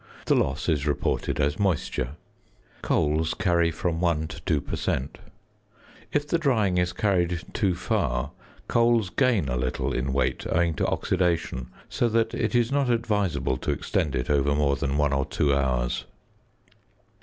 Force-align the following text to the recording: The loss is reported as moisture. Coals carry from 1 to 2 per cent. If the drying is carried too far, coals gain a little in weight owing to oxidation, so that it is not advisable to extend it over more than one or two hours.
The 0.25 0.33
loss 0.33 0.67
is 0.67 0.87
reported 0.87 1.39
as 1.39 1.59
moisture. 1.59 2.15
Coals 2.81 3.35
carry 3.35 3.69
from 3.69 4.01
1 4.01 4.29
to 4.29 4.41
2 4.41 4.59
per 4.59 4.75
cent. 4.75 5.19
If 6.11 6.27
the 6.27 6.39
drying 6.39 6.79
is 6.79 6.91
carried 6.91 7.43
too 7.53 7.75
far, 7.75 8.31
coals 8.67 9.11
gain 9.11 9.47
a 9.47 9.55
little 9.57 9.93
in 9.93 10.11
weight 10.11 10.43
owing 10.51 10.73
to 10.77 10.87
oxidation, 10.87 11.67
so 11.87 12.09
that 12.09 12.33
it 12.33 12.55
is 12.55 12.71
not 12.71 12.89
advisable 12.89 13.57
to 13.57 13.69
extend 13.69 14.15
it 14.15 14.31
over 14.31 14.55
more 14.55 14.75
than 14.75 14.97
one 14.97 15.13
or 15.13 15.23
two 15.25 15.53
hours. 15.53 16.05